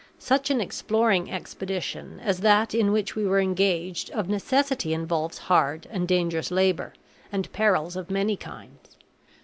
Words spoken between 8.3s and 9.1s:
kinds.